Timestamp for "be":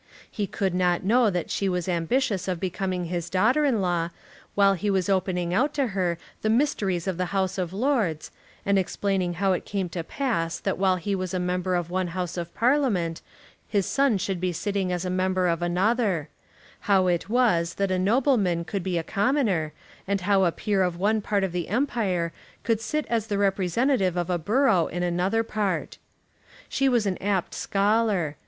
14.41-14.51, 18.81-18.97